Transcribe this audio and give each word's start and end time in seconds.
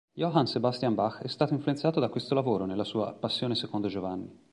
Johann 0.15 0.45
Sebastian 0.47 0.95
Bach 0.95 1.19
è 1.21 1.27
stato 1.27 1.53
influenzato 1.53 1.99
da 1.99 2.09
questo 2.09 2.33
lavoro 2.33 2.65
nella 2.65 2.83
sua 2.83 3.13
"Passione 3.13 3.53
secondo 3.53 3.87
Giovanni". 3.87 4.35